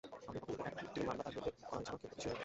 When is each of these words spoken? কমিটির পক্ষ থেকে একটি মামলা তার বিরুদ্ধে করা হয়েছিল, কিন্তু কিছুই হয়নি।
কমিটির 0.25 0.43
পক্ষ 0.47 0.69
থেকে 0.75 0.83
একটি 0.85 0.99
মামলা 1.07 1.23
তার 1.25 1.31
বিরুদ্ধে 1.35 1.61
করা 1.69 1.75
হয়েছিল, 1.75 1.95
কিন্তু 1.97 1.97
কিছুই 2.11 2.27
হয়নি। 2.31 2.39